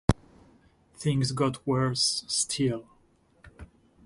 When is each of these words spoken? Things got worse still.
Things 0.95 1.31
got 1.31 1.59
worse 1.67 2.23
still. 2.27 2.87